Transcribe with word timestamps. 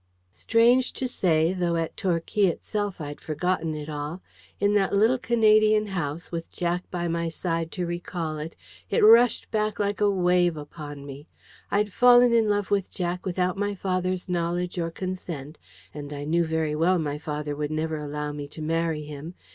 Strange 0.31 0.93
to 0.93 1.07
say, 1.07 1.53
though 1.53 1.75
at 1.75 1.95
Torquay 1.95 2.47
itself 2.47 2.99
I'd 2.99 3.21
forgotten 3.21 3.75
it 3.75 3.87
all, 3.87 4.23
in 4.59 4.73
that 4.73 4.95
little 4.95 5.19
Canadian 5.19 5.85
house, 5.85 6.31
with 6.31 6.49
Jack 6.49 6.89
by 6.89 7.07
my 7.07 7.29
side 7.29 7.71
to 7.73 7.85
recall 7.85 8.39
it, 8.39 8.55
it 8.89 9.03
rushed 9.05 9.51
back 9.51 9.77
like 9.79 10.01
a 10.01 10.09
wave 10.09 10.57
upon 10.57 11.05
me. 11.05 11.27
I'd 11.69 11.93
fallen 11.93 12.33
in 12.33 12.49
love 12.49 12.71
with 12.71 12.89
Jack 12.89 13.27
without 13.27 13.57
my 13.57 13.75
father's 13.75 14.27
knowledge 14.27 14.79
or 14.79 14.89
consent; 14.89 15.59
and 15.93 16.11
I 16.11 16.23
knew 16.23 16.45
very 16.45 16.75
well 16.75 16.97
my 16.97 17.19
father 17.19 17.55
would 17.55 17.69
never 17.69 17.97
allow 17.97 18.31
me 18.31 18.47
to 18.47 18.61
marry 18.63 19.03
him. 19.03 19.35